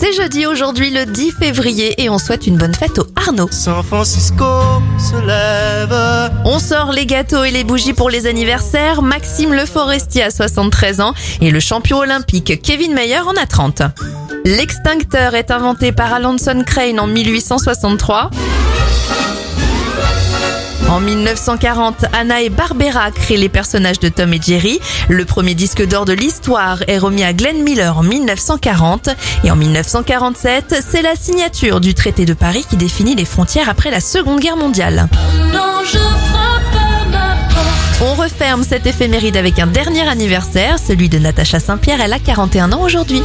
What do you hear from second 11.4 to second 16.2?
et le champion olympique Kevin Mayer en a 30. L'extincteur est inventé par